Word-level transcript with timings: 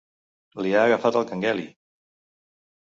Li 0.67 0.71
ha 0.77 0.81
agafat 0.87 1.19
el 1.21 1.29
cangueli. 1.33 1.69